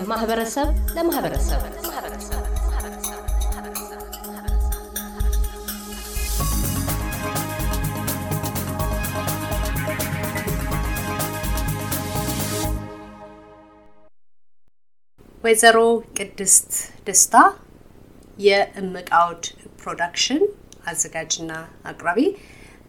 ከማህበረሰብ 0.00 0.68
ለማህበረሰብ። 0.94 1.60
ወይዘሮ 15.44 15.78
ቅድስት 16.16 16.70
ደስታ 17.06 17.34
የእምቅ 18.38 19.08
አውድ 19.18 19.44
ፕሮዳክሽን 19.80 20.42
አዘጋጅና 20.86 21.52
አቅራቢ፣ 21.84 22.20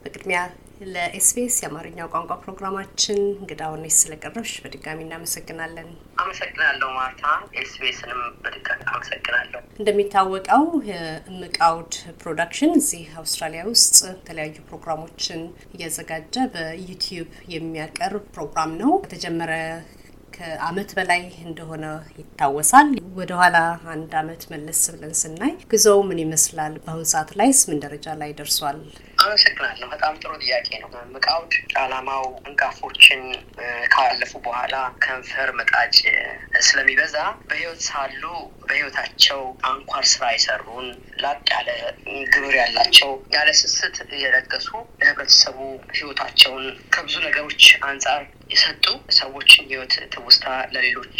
በቅድሚያ 0.03 0.41
ለኤስቢኤስ 0.88 1.55
የአማርኛው 1.62 2.08
ቋንቋ 2.13 2.34
ፕሮግራማችን 2.44 3.20
እንግዳ 3.34 3.62
ሆነሽ 3.71 3.95
ስለቀረብሽ 3.99 4.53
በድጋሚ 4.63 4.99
እናመሰግናለን። 5.05 5.90
አመሰግናለሁ 6.23 6.90
ማርታ። 6.95 7.23
ኤስቢኤስንም 7.62 8.21
በድጋሚ 8.44 8.81
አመሰግናለሁ። 8.91 9.62
እንደሚታወቀው 9.80 10.66
የእምቅ 10.90 11.55
አውድ 11.67 11.94
ፕሮዳክሽን 12.21 12.73
እዚህ 12.81 13.05
አውስትራሊያ 13.21 13.63
ውስጥ 13.71 13.98
የተለያዩ 14.12 14.57
ፕሮግራሞችን 14.70 15.41
እያዘጋጀ 15.76 16.48
በዩቲዩብ 16.55 17.27
የሚያቀርብ 17.55 18.26
ፕሮግራም 18.35 18.73
ነው። 18.82 18.93
ከተጀመረ 19.05 19.54
ከአመት 20.35 20.90
በላይ 20.98 21.21
እንደሆነ 21.45 21.85
ይታወሳል። 22.20 22.90
ወደኋላ 23.18 23.57
አንድ 23.93 24.12
አመት 24.20 24.43
መለስ 24.52 24.82
ብለን 24.93 25.13
ስናይ 25.20 25.54
ጉዞው 25.71 25.99
ምን 26.09 26.21
ይመስላል? 26.23 26.73
በአሁኑ 26.84 27.04
ሰዓት 27.12 27.32
ላይስ 27.40 27.62
ምን 27.70 27.82
ደረጃ 27.85 28.16
ላይ 28.21 28.32
ደርሷል? 28.40 28.79
አመሰግናለሁ። 29.21 29.87
በጣም 29.91 30.13
ጥሩ 30.21 30.31
ጥያቄ 30.43 30.67
ነው። 30.81 30.89
እምቅ 31.01 31.25
አውድ 31.33 31.51
ዓላማው 31.81 32.25
አንጋፎችን 32.41 33.21
ካለፉ 33.93 34.31
በኋላ 34.45 34.75
ከንፈር 35.03 35.49
መጣጭ 35.59 35.95
ስለሚበዛ 36.67 37.15
በህይወት 37.49 37.81
ሳሉ 37.87 38.23
በህይወታቸው 38.63 39.39
አንኳር 39.69 40.05
ስራ 40.11 40.23
የሰሩን 40.33 40.87
ላቅ 41.23 41.39
ያለ 41.53 41.69
ግብር 42.33 42.55
ያላቸው 42.61 43.11
ያለ 43.35 43.49
ስስት 43.61 43.97
እየለገሱ 44.11 44.69
ለህብረተሰቡ 45.01 45.57
ህይወታቸውን 45.95 46.65
ከብዙ 46.95 47.15
ነገሮች 47.27 47.63
አንጻር 47.89 48.21
የሰጡ 48.51 48.85
ሰዎችን 49.17 49.67
ህይወት 49.69 49.93
ትውስታ 50.13 50.45
ለሌሎች 50.73 51.19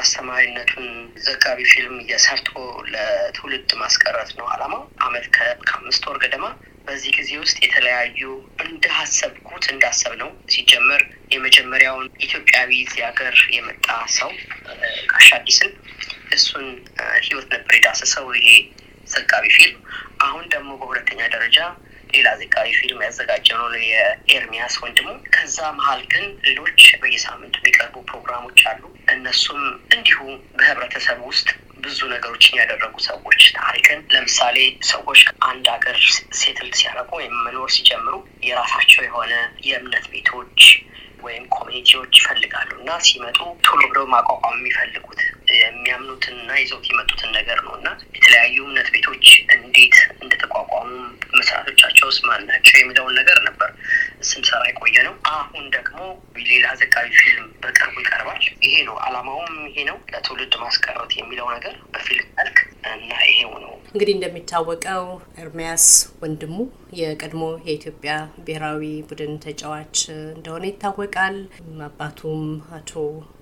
አስተማሪነቱን 0.00 0.88
ዘጋቢ 1.26 1.60
ፊልም 1.70 1.94
እየሰርቶ 2.02 2.50
ለትውልድ 2.92 3.70
ማስቀረት 3.82 4.32
ነው 4.38 4.48
ዓላማው። 4.54 4.82
አመት 5.06 5.26
ከአምስት 5.68 6.02
ወር 6.08 6.18
ገደማ 6.24 6.46
በዚህ 6.88 7.12
ጊዜ 7.16 7.30
ውስጥ 7.40 7.56
የተለያዩ 7.64 8.20
እንዳሰብኩት 8.64 9.64
እንዳሰብ 9.72 10.12
ነው 10.20 10.30
ሲጀመር 10.52 11.02
የመጀመሪያውን 11.34 12.06
ኢትዮጵያዊ 12.26 12.70
እዚህ 12.84 13.02
ሀገር 13.08 13.34
የመጣ 13.56 13.86
ሰው 14.16 14.30
ጋሽ 15.10 15.28
አዲስን 15.38 15.72
እሱን 16.32 16.66
ህይወት 17.26 17.46
ነበር 17.54 17.74
የዳሰሰው 17.76 18.26
ይሄ 18.38 18.48
ዘጋቢ 19.06 19.44
ፊልም። 19.56 19.78
አሁን 20.26 20.44
ደግሞ 20.54 20.70
በሁለተኛ 20.80 21.20
ደረጃ 21.34 21.58
ሌላ 22.14 22.28
ዘጋቢ 22.40 22.68
ፊልም 22.78 23.02
ያዘጋጀነው 23.06 23.68
የኤርሚያስ 23.86 24.76
ወንድሙ። 24.82 25.08
ከዛ 25.34 25.58
መሀል 25.78 26.02
ግን 26.12 26.26
ሌሎች 26.46 26.80
በየሳምንቱ 27.02 27.56
የሚቀርቡ 27.60 27.96
ፕሮግራሞች 28.10 28.60
አሉ። 28.70 28.82
እነሱም 29.08 29.62
እንዲሁ 29.94 30.18
በህብረተሰብ 30.58 31.18
ውስጥ 31.28 31.48
ብዙ 31.82 31.98
ነገሮችን 32.12 32.58
ያደረጉ 32.60 32.94
ሰዎች 33.06 33.42
ታሪክን 33.58 34.00
ለምሳሌ 34.14 34.56
ሰዎች 34.90 35.20
አንድ 35.48 35.66
ሀገር 35.74 35.98
ሴትል 36.40 36.70
ሲያደርጉ 36.78 37.10
ወይም 37.20 37.34
መኖር 37.46 37.70
ሲጀምሩ 37.76 38.14
የራሳቸው 38.48 39.02
የሆነ 39.06 39.32
የእምነት 39.68 40.06
ቤቶች 40.14 40.60
ወይም 41.22 41.44
ኮሚኒቲዎች 41.54 42.12
ይፈልጋሉ 42.18 42.70
እና 42.80 42.90
ሲመጡ 43.06 43.38
ቶሎ 43.66 43.80
ብለው 43.90 44.04
ማቋቋም 44.12 44.58
የሚፈልጉት 44.58 45.20
የሚያምኑትንና 45.58 46.50
ይዘውት 46.60 46.86
የመጡትን 46.90 47.30
ነገር 47.38 47.58
ነው 47.66 47.72
እና 47.78 47.88
የተለያዩ 48.16 48.56
እምነት 48.66 48.88
ቤቶች 48.94 49.26
እንዴት 49.56 49.96
እንደተቋቋሙ 50.22 50.90
መስራቶቻቸውስ 51.38 52.18
ማን 52.26 52.44
ናቸው 52.50 52.76
የሚለውን 52.78 53.16
ነገር 53.20 53.38
ነበር 53.48 53.70
ስንሰራ 54.28 54.62
የቆየ 54.68 54.96
ነው። 55.08 55.14
አሁን 55.32 55.64
ደግሞ 55.76 55.98
ሌላ 56.48 56.66
ዘጋቢ 56.80 57.10
ፊልም 57.22 57.46
በቅርቡ 57.62 57.96
ይቀርባል። 58.02 58.42
ይሄ 58.68 58.76
ነው 58.88 58.96
አላማውም 59.04 59.52
ይሄ 59.68 59.84
ነው 59.88 59.98
ለትውልድ 60.12 60.54
ማስቀረት 60.62 61.12
የሚለው 61.18 61.46
ነገር 61.54 61.74
በፊልም 61.92 62.28
መልክ 62.38 62.58
እና 62.90 63.12
ይሄው 63.28 63.52
ነው። 63.64 63.74
እንግዲህ 63.98 64.14
እንደሚታወቀው 64.16 65.04
ኤርሚያስ 65.42 65.84
ወንድሙ 66.20 66.56
የቀድሞ 66.98 67.40
የኢትዮጵያ 67.62 68.12
ብሔራዊ 68.44 68.82
ቡድን 69.08 69.32
ተጫዋች 69.44 69.96
እንደሆነ 70.34 70.64
ይታወቃል። 70.68 71.36
አባቱም 71.88 72.42
አቶ 72.76 72.92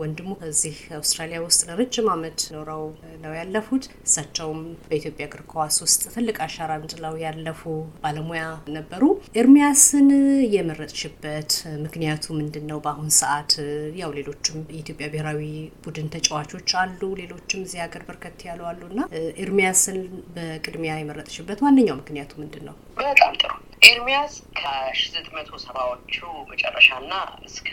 ወንድሙ 0.00 0.30
እዚህ 0.48 0.76
አውስትራሊያ 0.98 1.38
ውስጥ 1.44 1.60
ለረጅም 1.68 2.08
ዓመት 2.14 2.38
ኖረው 2.54 2.84
ነው 3.24 3.34
ያለፉት። 3.38 3.84
እሳቸውም 4.06 4.60
በኢትዮጵያ 4.86 5.26
እግር 5.28 5.42
ኳስ 5.52 5.76
ውስጥ 5.84 6.02
ትልቅ 6.14 6.36
አሻራ 6.46 6.70
ጥለው 6.92 7.14
ያለፉ 7.24 7.62
ባለሙያ 8.02 8.44
ነበሩ። 8.76 9.02
ኤርሚያስን 9.40 10.08
የመረጥሽበት 10.56 11.52
ምክንያቱ 11.84 12.24
ምንድን 12.40 12.66
ነው? 12.70 12.80
በአሁን 12.84 13.12
ሰዓት 13.20 13.52
ያው 14.00 14.10
ሌሎችም 14.18 14.58
የኢትዮጵያ 14.72 15.08
ብሔራዊ 15.12 15.42
ቡድን 15.84 16.10
ተጫዋቾች 16.16 16.70
አሉ፣ 16.80 17.00
ሌሎችም 17.20 17.62
እዚህ 17.66 17.82
ሀገር 17.84 18.04
በርከት 18.08 18.40
ያሉ 18.48 18.62
አሉ 18.70 18.82
እና 18.90 19.00
ኤርሚያስን 19.44 20.00
በቅድሚያ 20.46 20.92
የመረጥሽበት 20.98 21.58
ዋነኛው 21.64 21.96
ምክንያቱ 22.00 22.32
ምንድን 22.40 22.64
ነው? 22.68 22.74
በጣም 22.98 23.32
ጥሩ። 23.40 23.52
ኤርሚያስ 23.88 24.34
ከሺ 24.58 25.00
ዘጠኝ 25.12 25.34
መቶ 25.36 25.58
ሰባዎቹ 25.64 26.14
መጨረሻና 26.50 27.12
እስከ 27.48 27.70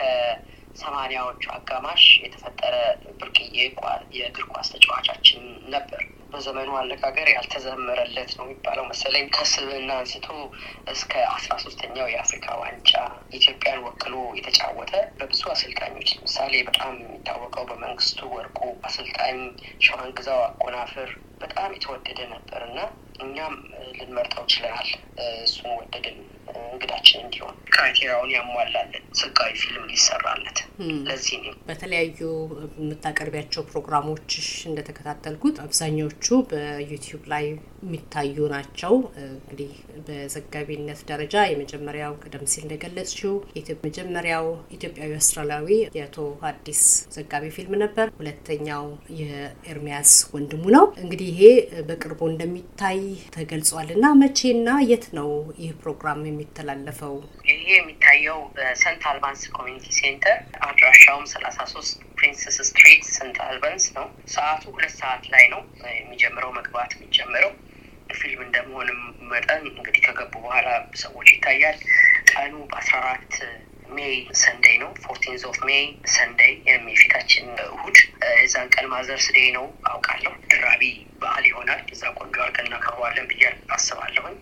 ሰማኒያዎቹ 0.76 1.42
አጋማሽ 1.56 2.04
የተፈጠረ 2.24 2.74
ብርቅዬ 3.18 3.56
የእግር 4.16 4.46
ኳስ 4.52 4.68
ተጫዋቻችን 4.74 5.42
ነበር። 5.74 6.02
በዘመኑ 6.34 6.70
አነጋገር 6.78 7.28
ያልተዘመረለት 7.32 8.30
ነው 8.38 8.44
የሚባለው 8.46 8.84
መሰለኝ። 8.90 9.26
ከስብና 9.34 9.90
አንስቶ 9.98 10.28
እስከ 10.92 11.12
አስራ 11.34 11.52
ሶስተኛው 11.64 12.08
የአፍሪካ 12.12 12.46
ዋንጫ 12.62 12.92
ኢትዮጵያን 13.38 13.84
ወክሎ 13.86 14.14
የተጫወተ 14.38 14.92
በብዙ 15.18 15.42
አሰልጣኞች 15.54 16.10
ለምሳሌ 16.14 16.54
በጣም 16.68 16.94
የሚታወቀው 17.02 17.66
በመንግስቱ 17.70 18.30
ወርቁ 18.34 18.58
አሰልጣኝ 18.88 19.38
ሸዋንግዛው 19.86 20.40
አጎናፍር 20.48 21.10
በጣም 21.40 21.70
የተወደደ 21.74 22.20
ነበር 22.32 22.60
እና 22.68 22.78
እኛም 23.20 23.54
ልንመርጠው 23.96 24.46
ችለናል። 24.52 24.90
እሱን 25.44 25.70
ወደድን 25.78 26.18
እንግዳችን 26.66 27.20
እንዲሆን 27.22 27.54
criteria 27.74 28.11
ውን 28.11 28.30
ያሟላለን 28.34 28.88
ዘጋቢ 29.18 29.52
ፊልም 29.62 29.84
ሊሰራለት። 29.90 30.58
ለዚህ 31.06 31.36
ነው 31.44 31.54
በተለያዩ 31.68 32.18
የምታቀርቢያቸው 32.78 33.62
ፕሮግራሞችሽ 33.70 34.48
እንደተከታተልኩት 34.70 35.56
አብዛኞቹ 35.64 36.36
በዩቲዩብ 36.50 37.22
ላይ 37.32 37.44
የሚታዩ 37.84 38.36
ናቸው። 38.52 38.92
እንግዲህ 39.24 39.70
በዘጋቢነት 40.06 41.00
ደረጃ 41.10 41.44
የመጀመሪያው 41.48 42.14
ቀደም 42.24 42.44
ሲል 42.52 42.64
እንደገለጽችው 42.66 43.32
መጀመሪያው 43.86 44.46
ኢትዮጵያዊ 44.76 45.10
አውስትራሊያዊ 45.18 45.68
የአቶ 45.98 46.18
አዲስ 46.50 46.82
ዘጋቢ 47.16 47.44
ፊልም 47.56 47.74
ነበር። 47.84 48.06
ሁለተኛው 48.18 48.86
የኤርሚያስ 49.20 50.12
ወንድሙ 50.34 50.64
ነው። 50.76 50.86
እንግዲህ 51.04 51.28
ይሄ 51.34 51.42
በቅርቡ 51.88 52.20
እንደሚታይ 52.32 53.00
ተገልጿል 53.36 53.83
እና 53.92 54.06
መቼና 54.18 54.68
የት 54.88 55.04
ነው 55.16 55.28
ይህ 55.58 55.70
ፕሮግራም 55.80 56.20
የሚተላለፈው? 56.26 57.14
ይሄ 57.48 57.64
የሚታየው 57.74 58.38
በሰንት 58.56 59.02
አልባንስ 59.10 59.42
community 59.56 59.86
centre 59.98 60.36
አድራሻውም 60.66 61.26
ሰላሳ 61.32 61.58
ሶስት 61.72 61.94
ፕሪንሰስ 62.18 62.56
ስትሪት 62.62 63.04
ሰንት 63.16 63.38
አልባንስ 63.46 63.86
ነው። 63.96 64.06
ሰዓቱ 64.34 64.62
ሁለት 64.74 64.94
ሰዓት 65.00 65.24
ላይ 65.34 65.44
ነው 65.54 65.62
የሚጀምረው 65.96 66.52
መግባት 66.58 66.92
የሚጀምረው 66.96 67.52
ፊልም 68.14 68.40
እንደመሆንም 68.46 69.00
መጠን 69.30 69.62
እንግዲህ 69.72 70.02
ከገቡ 70.06 70.34
በኋላ 70.42 70.68
ሰዎች 71.02 71.28
ይታያል። 71.34 71.78
ቀኑ 72.32 72.54
በአስራ 72.70 72.96
አራት 73.04 73.34
May 73.90 74.14
Sunday 74.42 74.76
ነው። 74.82 74.90
fourteenth 75.04 75.42
of 75.48 75.58
May 75.68 75.82
Sunday 76.14 76.52
የፊታችን 76.68 77.48
እሁድ። 77.66 77.98
የዛን 78.38 78.68
ቀን 78.74 78.86
Mother's 78.92 79.26
Day 79.36 79.48
ነው 79.56 79.66
አውቃለሁ። 79.90 80.32
ድርብ 80.52 80.82
በዓል 81.24 81.44
ይሆናል። 81.50 81.82
እዛ 81.94 82.02
ቆንጆ 82.18 82.36
እናከብረዋለን 82.64 83.28
ብዬ 83.30 83.44
አስባለሁኝ 83.76 84.36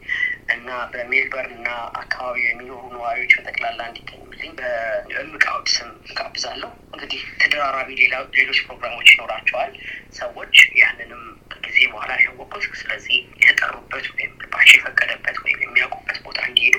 እና 0.55 0.69
በሜልበርን 0.93 1.53
እና 1.59 1.69
አካባቢ 2.03 2.39
የሚኖሩ 2.45 2.83
ነዋሪዎች 2.95 3.33
በጠቅላላ 3.39 3.81
እንዲገኙልኝ 3.89 4.53
በእምቅ 4.59 5.45
አውድ 5.53 5.69
ስም 5.75 5.91
ጋብዛለሁ። 6.19 6.71
እንግዲህ 6.95 7.23
ተደራራቢ 7.43 7.91
ሌሎች 8.37 8.61
ፕሮግራሞች 8.67 9.09
ይኖራቸዋል። 9.15 9.73
ሰዎች 10.19 10.55
ያንንም 10.81 11.23
ጊዜ 11.67 11.79
በኋላ 11.93 12.13
ያወቁት። 12.23 12.51
ስለዚህ 12.81 13.17
የተጠሩበት 13.41 14.07
ወይም 14.15 14.33
ልባቸው 14.43 14.77
የፈቀደበት 14.79 15.37
ወይም 15.45 15.61
የሚያውቁበት 15.65 16.19
ቦታ 16.27 16.41
እንዲሄዱ 16.49 16.77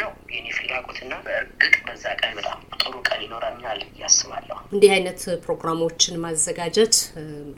ነው 0.00 0.10
የኔ 0.34 0.46
ፍላጎትና 0.58 1.14
በእርግጥ 1.26 1.74
በዛ 1.86 2.04
ቀን 2.20 2.32
በጣም 2.38 2.58
ጥሩ 2.80 2.94
ቀን 3.08 3.22
ይኖረኛል 3.26 3.80
እያስባለሁ። 3.88 4.58
እንዲህ 4.76 4.90
አይነት 4.94 5.20
ፕሮግራሞችን 5.44 6.20
ማዘጋጀት 6.22 6.94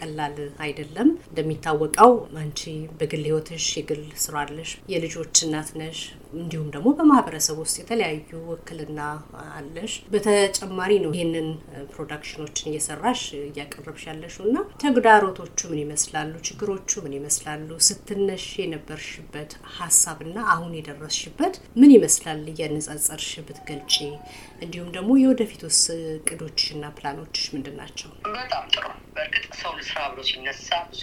ቀላል 0.00 0.36
አይደለም። 0.64 1.08
እንደሚታወቀው 1.30 2.12
አንቺ 2.42 2.60
በግል 2.98 3.24
ህይወትሽ 3.28 3.64
የግል 3.78 4.02
ስራ 4.24 4.34
አለሽ፣ 4.44 4.72
የልጆች 4.92 5.40
እናት 5.46 5.70
ነሽ። 5.80 6.00
እንዲሁም 6.36 6.68
ደግሞ 6.74 6.88
በማህበረሰብ 6.96 7.56
ውስጥ 7.62 7.76
የተለያዩ 7.80 8.20
ውክልና 8.50 9.00
አለሽ። 9.54 9.92
በተጨማሪ 10.12 10.92
ነው 11.04 11.12
ይህንን 11.16 11.48
production 11.92 12.41
ኖችን 12.41 12.70
እየሰራሽ 12.70 13.22
እያቀረብሽ 13.40 14.04
ያለሽው 14.10 14.44
እና 14.48 14.56
ተግዳሮቶቹ 14.82 15.58
ምን 15.70 15.80
ይመስላሉ? 15.84 16.32
ችግሮቹ 16.48 17.02
ምን 17.04 17.16
ይመስላሉ? 17.18 17.68
ስትነሺ 17.88 18.46
የነበርሽበት 18.62 19.50
ሀሳብና 19.78 20.38
አሁን 20.54 20.72
የደረስሽበት 20.78 21.54
ምን 21.80 21.92
ይመስላል? 21.96 22.42
እያነጻጸርሽ 22.52 23.32
ብትገልጪ፣ 23.48 23.94
እንዲሁም 24.62 24.88
ደግሞ 24.94 25.10
የወደፊቱስ 25.18 25.80
እቅዶችና 26.18 26.84
ፕላኖችሽ 27.10 27.44
ምንድን 27.52 27.76
ናቸው? 27.81 28.08
በጣም 28.34 28.64
ጥሩ። 28.72 28.84
በእርግጥ 29.12 29.44
ሰው 29.60 29.70
ልስራ 29.76 29.99
ብሎ 30.10 30.20
ሲነሳ 30.28 30.78
ብዙ 30.88 31.02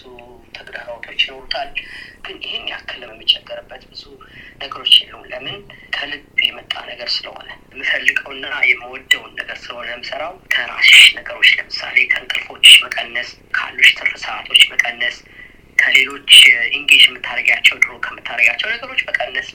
ተግዳሮቶች 0.56 1.22
ይኖሩታል። 1.24 1.70
ግን 2.26 2.36
ይህን 2.46 2.66
ያክል 2.72 3.02
የሚቸገርበት 3.06 3.84
ብዙ 3.92 4.04
ነገሮች 4.62 4.94
የሉም። 5.00 5.24
ለምን 5.32 5.58
ከልብ 5.96 6.26
የመጣ 6.48 6.74
ነገር 6.92 7.10
ስለሆነ 7.16 7.48
የምፈልገውና 7.72 8.46
የምወደውን 8.70 9.34
ነገር 9.40 9.58
ስለሆነ 9.64 9.90
የምሰራው 9.94 10.36
ከራስሽ 10.54 11.08
ነገሮች 11.20 11.50
ለምሳሌ 11.58 11.98
ከእንቅልፎች 12.14 12.68
መቀነስ፣ 12.86 13.32
ካሉሽ 13.58 13.90
ትርፍ 13.98 14.14
ሰዓቶች 14.26 14.62
መቀነስ 14.74 15.18
ከሌሎች 15.78 16.32
engage 16.78 17.04
የምታደርጊያቸው 17.06 17.76
ድሮ 17.82 17.94
ከምታደርጊያቸው 18.06 18.68
ነገሮች 18.74 19.02
መቀነስ 19.08 19.50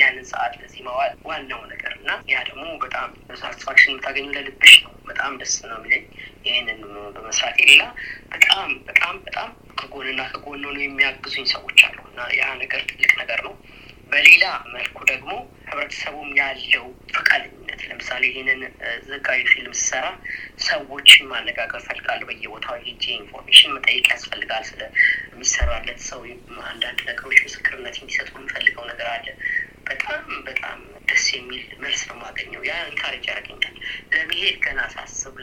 ያንን 0.00 0.24
ሰዓት 0.30 0.54
ለዚህ 0.60 0.80
መዋል 0.86 1.12
ዋናው 1.28 1.62
ነገር 1.72 1.92
እና 1.98 2.10
ያ 2.32 2.38
ደግሞ 2.48 2.64
በጣም 2.84 3.08
satisfaction 3.42 3.92
የምታገኙ 3.92 4.28
ለልብሽ 4.36 4.74
ነው። 4.84 4.92
በጣም 5.08 5.32
ደስ 5.40 5.54
ነው 5.64 5.76
የሚለኝ 5.78 6.04
ይህንን 6.46 6.80
በመስራቴ። 7.14 7.58
ሌላ 7.70 7.84
በጣም 8.32 8.70
በጣም 8.88 9.16
በጣም 9.26 9.50
ከጎንና 9.78 10.22
ከጎን 10.32 10.62
ነው 10.66 10.72
የሚያግዙኝ 10.80 11.46
ሰዎች 11.54 11.80
አሉ 11.88 11.98
እና 12.10 12.20
ያ 12.38 12.46
ነገር 12.62 12.80
ትልቅ 12.90 13.12
ነገር 13.22 13.40
ነው። 13.46 13.54
በሌላ 14.12 14.44
መልኩ 14.74 14.98
ደግሞ 15.10 15.30
ህብረተሰቡም 15.68 16.30
ያለው 16.38 16.84
ፈቃደኝነት 17.14 17.80
ለምሳሌ 17.88 18.22
ይህንን 18.30 18.60
ዘጋቢ 19.08 19.40
ፊልም 19.50 19.74
ስሰራ 19.80 20.06
ሰዎችን 20.66 21.28
ማነጋገር 21.32 21.80
ፈልጋለሁ። 21.88 22.26
በየቦታው 22.30 22.76
ሄጄ 22.86 23.04
information 23.18 23.74
መጠየቅ 23.76 24.06
ያስፈልጋል። 24.14 24.64
ስለሚሰራለት 25.40 26.00
ሰው 26.06 26.20
አንዳንድ 26.68 26.98
ነገሮች 27.08 27.38
ምስክርነት 27.44 27.96
እንዲሰጡ 27.98 28.30
የምፈልገው 28.36 28.84
ነገር 28.90 29.08
አለ። 29.12 29.26
በጣም 29.86 30.18
በጣም 30.48 30.78
ደስ 31.08 31.26
የሚል 31.34 31.62
መልስ 31.82 32.00
ነው 32.08 32.16
የማገኘው። 32.16 32.62
ያ 32.68 32.78
encourage 32.88 33.24
ያደርገኛል። 33.30 33.76
ለመሄድ 34.12 34.56
ገና 34.64 34.80
ሳስብ 34.94 35.36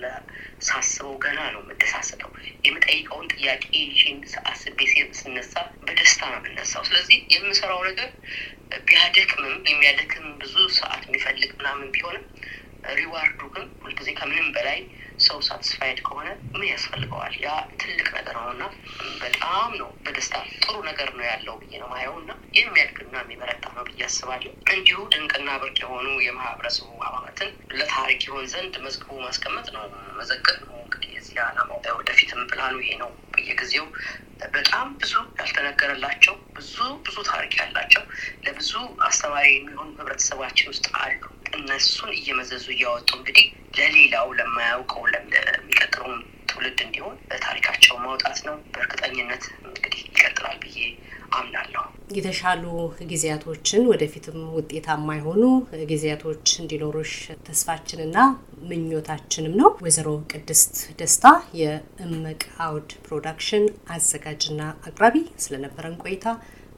ሳስበው 0.68 1.13
ገና 1.24 1.39
ነው 1.53 1.62
የምደሳሰጠው። 1.63 2.31
የምጠይቀውን 2.68 3.31
ጥያቄ 3.36 3.63
ይህን 3.86 4.19
አስቤ 4.51 4.80
ስነሳ 5.21 5.53
በደስታ 5.86 6.21
ነው 6.33 6.39
የምነሳው። 6.41 6.86
ስለዚህ 6.89 7.18
የምሰራው 7.36 7.81
ነገር 7.89 8.12
ቢያደክምም 8.86 9.57
የሚያደክም 9.71 10.27
ብዙ 10.41 10.56
ሰዓት 10.77 11.03
የሚፈልግ 11.07 11.51
ምናምን 11.59 11.89
ቢሆንም 11.95 12.25
ሪዋርዱ 12.95 13.41
ግን 13.53 13.65
ሁልጊዜ 13.83 14.09
ከምንም 14.18 14.50
በላይ 14.56 14.80
ሰው 15.27 15.38
ሳትስፋይድ 15.48 16.00
ከሆነ 16.07 16.27
ምን 16.54 16.68
ያስፈልገዋል? 16.69 17.33
ያ 17.44 17.50
ትልቅ 17.81 18.07
ነገር 18.18 18.36
ነው 18.38 18.50
እና 18.54 18.63
በጣም 19.22 19.69
ነው 19.80 19.89
በደስታ 20.06 20.36
ጥሩ 20.63 20.75
ነገር 20.89 21.10
ነው 21.18 21.25
ያለው 21.30 21.56
ብዬ 21.62 21.74
ነው 21.81 21.89
ማየው 21.94 22.16
እና 22.22 22.31
የሚያድግና 22.60 23.16
የሚበረታ 23.24 23.66
ነው 23.77 23.86
ብዬ 23.89 24.01
አስባለሁ። 24.07 24.54
እንዲሁ 24.75 25.00
ድንቅና 25.13 25.50
ብርቅ 25.62 25.77
የሆኑ 25.83 26.07
የማህበረሰቡ 26.25 26.89
አባላትን 27.07 27.51
ለታሪክ 27.77 28.22
ይሆን 28.27 28.48
ዘንድ 28.54 28.75
መዝግቡ 28.86 29.19
ማስቀመጥ 29.25 29.68
ነው፣ 29.75 29.86
መዘገብ 30.19 30.60
ነው። 30.66 30.77
እንግዲህ 30.86 31.12
የዚህ 31.16 31.38
ዓላማው 31.45 31.80
ወደፊትም 32.00 32.42
ፕላኑ 32.51 32.75
ይሄ 32.83 32.92
ነው። 33.01 33.12
በየጊዜው 33.45 33.86
በጣም 34.53 34.88
ብዙ 35.01 35.12
ያልተነገረላቸው 35.39 36.36
ብዙ 36.56 36.75
ብዙ 37.06 37.18
ታሪክ 37.30 37.53
ያላቸው 37.59 38.03
ለብዙ 38.45 38.71
አስተማሪ 39.07 39.47
የሚሆኑ 39.51 39.89
ህብረተሰባችን 40.00 40.69
ውስጥ 40.71 40.86
አሉ። 41.00 41.21
እነሱን 41.53 42.12
እየመዘዙ 42.18 42.65
እያወጡ 42.74 43.09
እንግዲህ 43.19 43.45
ለሌላው 43.77 44.27
ለማያውቀው 44.39 45.03
ለሚቀጥለውም 45.13 46.18
ትውልድ 46.50 46.80
እንዲሆን 46.86 47.15
ታሪካቸው 47.45 47.95
ማውጣት 48.03 48.39
ነው። 48.47 48.57
በእርግጠኝነት 48.74 49.45
እንግዲህ 49.68 50.01
ይቀጥላል 50.09 50.57
ብዬ 50.63 50.80
አምናለሁ። 51.38 51.84
የተሻሉ 52.16 52.64
ጊዜያቶችን 53.12 53.88
ወደፊትም 53.92 54.40
ውጤታማ 54.56 55.16
የሆኑ 55.18 55.44
ጊዜያቶች 55.92 56.48
እንዲኖሩሽ 56.62 57.14
ተስፋችንና 57.48 58.18
ምኞታችንም 58.70 59.56
ነው። 59.62 59.70
ወይዘሮ 59.84 60.10
ቅድስት 60.32 60.76
ደስታ 61.00 61.26
የእምቅ 61.62 62.42
አውድ 62.66 62.92
ፕሮዳክሽን 63.06 63.66
አዘጋጅና 63.96 64.62
አቅራቢ 64.88 65.16
ስለነበረን 65.46 65.98
ቆይታ 66.04 66.28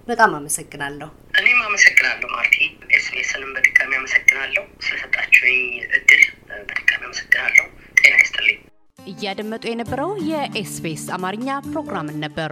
በጣም 0.07 0.33
አመሰግናለሁ። 0.37 1.09
እኔም 1.39 1.59
አመሰግናለሁ 1.65 2.27
ማርቲ። 2.35 2.57
ኤስቢኤስንም 2.97 3.51
በድጋሚ 3.55 3.91
አመሰግናለሁ 3.99 4.63
ስለሰጣችሁኝ 4.85 5.59
እድል 5.97 6.23
በድጋሚ 6.61 7.01
አመሰግናለሁ። 7.03 7.65
ጤና 7.99 8.15
ይስጥልኝ። 8.21 8.59
እያደመጡ 8.99 9.63
የነበረው 9.69 10.09
የኤስቢኤስ 10.29 11.03
አማርኛ 11.15 11.49
ፕሮግራምን 11.67 12.17
ነበር። 12.23 12.51